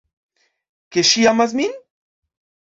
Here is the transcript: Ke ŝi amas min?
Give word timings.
Ke 0.95 1.05
ŝi 1.11 1.27
amas 1.33 1.55
min? 1.61 1.79